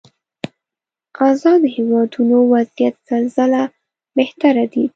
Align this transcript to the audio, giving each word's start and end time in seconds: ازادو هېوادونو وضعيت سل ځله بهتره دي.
ازادو 1.31 1.67
هېوادونو 1.75 2.37
وضعيت 2.53 2.95
سل 3.07 3.23
ځله 3.35 3.63
بهتره 4.17 4.63
دي. 4.73 4.85